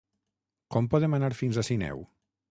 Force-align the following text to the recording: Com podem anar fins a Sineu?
Com 0.75 0.87
podem 0.93 1.15
anar 1.17 1.29
fins 1.41 1.59
a 1.59 1.65
Sineu? 1.69 2.03